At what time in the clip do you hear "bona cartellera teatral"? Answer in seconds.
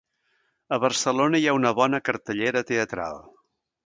1.79-3.21